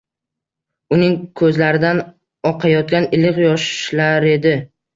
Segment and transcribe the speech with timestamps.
[0.97, 2.01] Uning ko‘zlaridan
[2.53, 4.59] oqayotgan iliq yoshlaredi